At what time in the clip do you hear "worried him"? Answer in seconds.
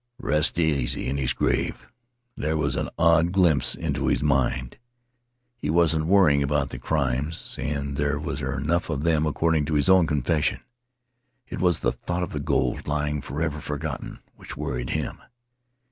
14.57-15.19